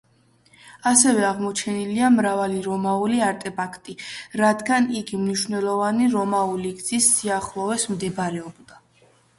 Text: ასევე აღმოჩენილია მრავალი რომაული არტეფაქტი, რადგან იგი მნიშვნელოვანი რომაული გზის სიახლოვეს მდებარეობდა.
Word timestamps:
ასევე 0.91 1.25
აღმოჩენილია 1.27 2.07
მრავალი 2.13 2.57
რომაული 2.69 3.21
არტეფაქტი, 3.27 3.95
რადგან 4.43 4.91
იგი 5.03 5.21
მნიშვნელოვანი 5.27 6.11
რომაული 6.19 6.75
გზის 6.83 7.13
სიახლოვეს 7.21 7.89
მდებარეობდა. 7.95 8.85